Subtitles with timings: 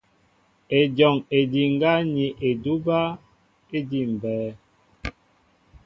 [0.79, 3.01] Ejɔŋ ediŋgá ni edúbɛ́
[3.77, 4.49] éjḭmbɛ́ɛ́.